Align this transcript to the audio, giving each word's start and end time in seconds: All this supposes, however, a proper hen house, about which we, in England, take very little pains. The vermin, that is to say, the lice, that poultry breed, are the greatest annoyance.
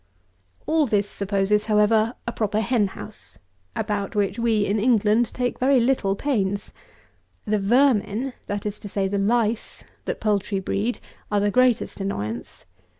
All 0.65 0.87
this 0.87 1.07
supposes, 1.07 1.65
however, 1.65 2.15
a 2.25 2.31
proper 2.31 2.59
hen 2.59 2.87
house, 2.87 3.37
about 3.75 4.15
which 4.15 4.39
we, 4.39 4.65
in 4.65 4.79
England, 4.79 5.31
take 5.31 5.59
very 5.59 5.79
little 5.79 6.15
pains. 6.15 6.73
The 7.45 7.59
vermin, 7.59 8.33
that 8.47 8.65
is 8.65 8.79
to 8.79 8.89
say, 8.89 9.07
the 9.07 9.19
lice, 9.19 9.83
that 10.05 10.19
poultry 10.19 10.59
breed, 10.59 10.99
are 11.31 11.39
the 11.39 11.51
greatest 11.51 11.99
annoyance. 12.01 12.65